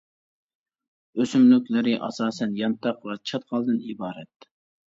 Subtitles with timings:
[1.19, 4.53] ئۆسۈملۈكلىرى ئاساسەن يانتاق ۋە چاتقالدىن ئىبارەت.